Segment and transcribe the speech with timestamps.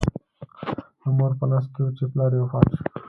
[1.01, 2.83] د مور په نس کې و چې پلار یې وفات شو.